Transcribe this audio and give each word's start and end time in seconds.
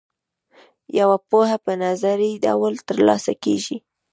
یوه 0.99 1.17
پوهه 1.29 1.57
په 1.65 1.71
نظري 1.83 2.31
ډول 2.45 2.73
ترلاسه 2.87 3.33
کیږي. 3.43 3.77